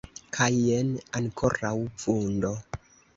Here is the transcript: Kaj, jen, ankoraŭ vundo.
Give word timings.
Kaj, 0.35 0.45
jen, 0.67 0.87
ankoraŭ 1.19 1.73
vundo. 2.05 2.55